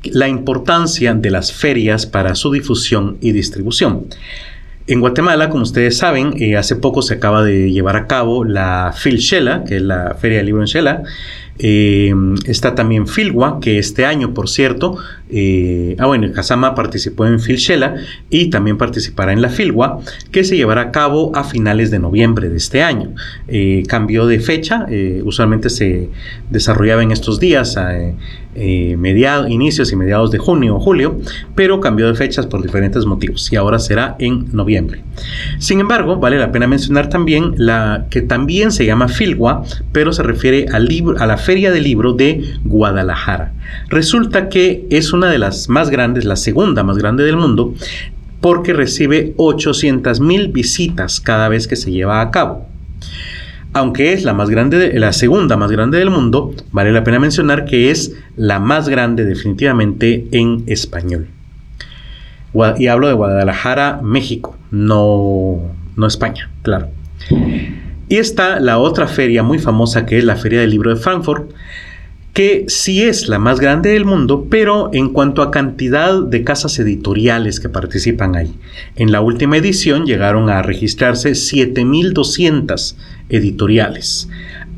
[0.05, 4.07] la importancia de las ferias para su difusión y distribución.
[4.87, 8.95] En Guatemala, como ustedes saben, eh, hace poco se acaba de llevar a cabo la
[8.95, 11.03] Shela, que es la Feria del Libro en Shela.
[11.59, 12.15] Eh,
[12.47, 14.99] está también Filwa, que este año, por cierto,
[15.31, 17.97] eh, ah bueno, Kazama participó en Filshela
[18.31, 20.01] y también participará en la Filwa,
[20.31, 23.15] que se llevará a cabo a finales de noviembre de este año.
[23.47, 26.09] Eh, cambió de fecha, eh, usualmente se
[26.51, 27.77] desarrollaba en estos días,
[28.97, 31.21] mediados, inicios y mediados de junio o julio,
[31.55, 35.05] pero cambió de fechas por diferentes motivos y ahora será en noviembre.
[35.59, 39.63] Sin embargo, vale la pena mencionar también la que también se llama Filwa,
[39.93, 43.53] pero se refiere al libro, a la Feria del Libro de Guadalajara.
[43.89, 47.75] Resulta que es una de las más grandes, la segunda más grande del mundo,
[48.41, 52.67] porque recibe 800 mil visitas cada vez que se lleva a cabo.
[53.73, 57.65] Aunque es la, más grande, la segunda más grande del mundo, vale la pena mencionar
[57.65, 61.29] que es la más grande definitivamente en español.
[62.79, 65.61] Y hablo de Guadalajara, México, no,
[65.97, 66.89] no España, claro.
[68.09, 71.51] Y está la otra feria muy famosa que es la Feria del Libro de Frankfurt,
[72.39, 76.79] que sí es la más grande del mundo, pero en cuanto a cantidad de casas
[76.79, 78.55] editoriales que participan ahí.
[78.95, 82.95] En la última edición llegaron a registrarse 7.200
[83.29, 84.29] editoriales.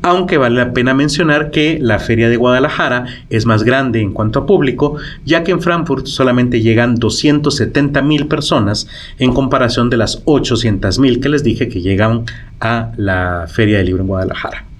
[0.01, 4.39] Aunque vale la pena mencionar que la Feria de Guadalajara es más grande en cuanto
[4.39, 8.87] a público, ya que en Frankfurt solamente llegan 270 mil personas
[9.19, 12.25] en comparación de las 800 mil que les dije que llegan
[12.59, 14.70] a la Feria del Libro en Guadalajara.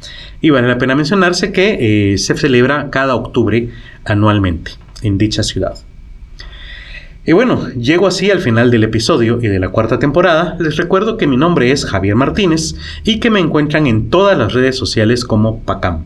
[0.42, 3.70] Y vale la pena mencionarse que eh, se celebra cada octubre
[4.06, 4.72] anualmente
[5.04, 5.76] en dicha ciudad.
[7.24, 10.58] Y bueno, llego así al final del episodio y de la cuarta temporada.
[10.60, 12.74] Les recuerdo que mi nombre es Javier Martínez
[13.04, 16.06] y que me encuentran en todas las redes sociales como PACAM.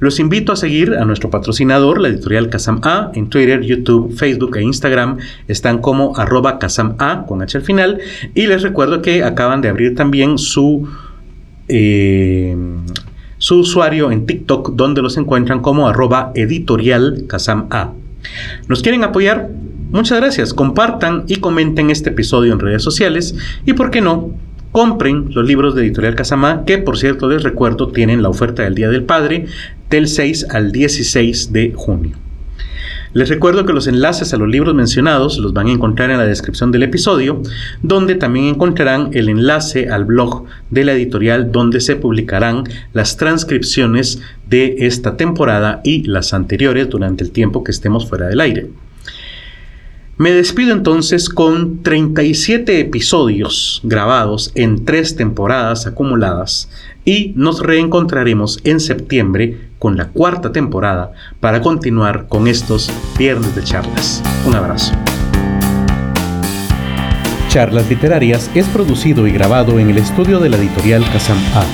[0.00, 4.56] Los invito a seguir a nuestro patrocinador, la editorial Kazam A, en Twitter, YouTube, Facebook
[4.56, 5.18] e Instagram.
[5.46, 8.00] Están como arroba Kazam A con H al final.
[8.34, 10.88] Y les recuerdo que acaban de abrir también su
[11.68, 12.56] eh,
[13.38, 17.24] su usuario en TikTok, donde los encuentran como arroba editorial
[17.70, 17.92] A.
[18.68, 19.48] ¿Nos quieren apoyar?
[19.90, 20.52] Muchas gracias.
[20.52, 23.34] Compartan y comenten este episodio en redes sociales
[23.64, 24.32] y, por qué no,
[24.72, 28.74] compren los libros de Editorial Casama, que por cierto les recuerdo tienen la oferta del
[28.74, 29.46] Día del Padre
[29.88, 32.27] del 6 al 16 de junio.
[33.18, 36.24] Les recuerdo que los enlaces a los libros mencionados los van a encontrar en la
[36.24, 37.42] descripción del episodio,
[37.82, 42.62] donde también encontrarán el enlace al blog de la editorial donde se publicarán
[42.92, 48.40] las transcripciones de esta temporada y las anteriores durante el tiempo que estemos fuera del
[48.40, 48.70] aire.
[50.16, 56.68] Me despido entonces con 37 episodios grabados en tres temporadas acumuladas
[57.08, 63.64] y nos reencontraremos en septiembre con la cuarta temporada para continuar con estos viernes de
[63.64, 64.22] charlas.
[64.46, 64.92] Un abrazo.
[67.48, 71.64] Charlas Literarias es producido y grabado en el estudio de la editorial Kazam A.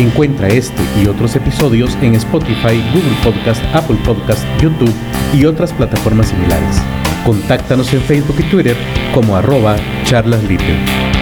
[0.00, 4.94] Encuentra este y otros episodios en Spotify, Google Podcast, Apple Podcast, YouTube
[5.34, 6.82] y otras plataformas similares.
[7.26, 8.76] Contáctanos en Facebook y Twitter
[9.12, 11.17] como arroba charlasliter.